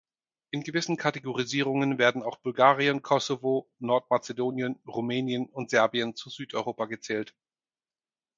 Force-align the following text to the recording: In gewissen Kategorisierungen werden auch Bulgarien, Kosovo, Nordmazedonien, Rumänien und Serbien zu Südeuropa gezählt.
In 0.49 0.63
gewissen 0.63 0.97
Kategorisierungen 0.97 1.99
werden 1.99 2.23
auch 2.23 2.37
Bulgarien, 2.39 3.03
Kosovo, 3.03 3.69
Nordmazedonien, 3.77 4.79
Rumänien 4.87 5.45
und 5.45 5.69
Serbien 5.69 6.15
zu 6.15 6.31
Südeuropa 6.31 6.85
gezählt. 6.87 7.35